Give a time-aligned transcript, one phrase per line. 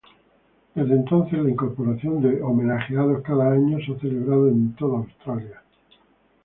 [0.73, 5.61] Desde entonces, la incorporación de homenajeados cada año se ha celebrado en toda Australia.